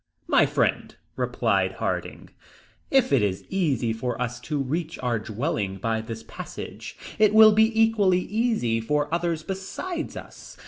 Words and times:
"My 0.25 0.47
friend," 0.47 0.95
replied 1.15 1.73
Harding, 1.73 2.31
"if 2.89 3.13
it 3.13 3.21
is 3.21 3.45
easy 3.51 3.93
for 3.93 4.19
us 4.19 4.39
to 4.39 4.57
reach 4.57 4.97
our 5.03 5.19
dwelling 5.19 5.77
by 5.77 6.01
this 6.01 6.23
passage, 6.23 6.97
it 7.19 7.35
will 7.35 7.51
be 7.51 7.69
equally 7.79 8.21
easy 8.21 8.81
for 8.81 9.13
others 9.13 9.43
besides 9.43 10.17
us. 10.17 10.57